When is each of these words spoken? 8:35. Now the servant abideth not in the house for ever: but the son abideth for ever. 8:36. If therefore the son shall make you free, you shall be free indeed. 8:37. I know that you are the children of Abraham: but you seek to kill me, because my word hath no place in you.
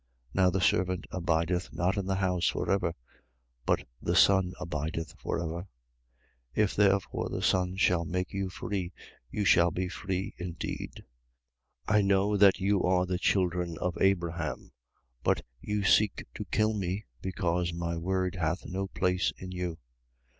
8:35. 0.29 0.29
Now 0.33 0.49
the 0.49 0.61
servant 0.61 1.05
abideth 1.11 1.73
not 1.73 1.95
in 1.95 2.07
the 2.07 2.15
house 2.15 2.47
for 2.47 2.71
ever: 2.71 2.95
but 3.67 3.87
the 4.01 4.15
son 4.15 4.53
abideth 4.59 5.13
for 5.19 5.39
ever. 5.39 5.61
8:36. 6.55 6.55
If 6.55 6.75
therefore 6.75 7.29
the 7.29 7.43
son 7.43 7.75
shall 7.75 8.03
make 8.05 8.33
you 8.33 8.49
free, 8.49 8.93
you 9.29 9.45
shall 9.45 9.69
be 9.69 9.89
free 9.89 10.33
indeed. 10.39 11.03
8:37. 11.87 11.95
I 11.97 12.01
know 12.01 12.35
that 12.35 12.59
you 12.59 12.81
are 12.81 13.05
the 13.05 13.19
children 13.19 13.77
of 13.77 13.95
Abraham: 14.01 14.71
but 15.21 15.43
you 15.61 15.83
seek 15.83 16.25
to 16.33 16.45
kill 16.45 16.73
me, 16.73 17.05
because 17.21 17.71
my 17.71 17.95
word 17.95 18.33
hath 18.33 18.65
no 18.65 18.87
place 18.87 19.31
in 19.37 19.51
you. 19.51 19.77